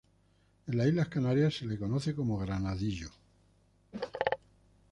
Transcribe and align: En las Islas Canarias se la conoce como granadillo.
En 0.65 0.77
las 0.79 0.87
Islas 0.87 1.09
Canarias 1.09 1.57
se 1.59 1.67
la 1.67 1.77
conoce 1.77 2.15
como 2.15 2.39
granadillo. 2.39 3.11